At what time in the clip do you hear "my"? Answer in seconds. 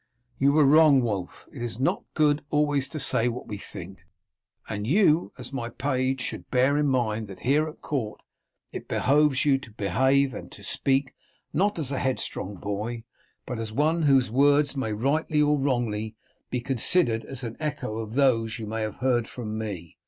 5.53-5.69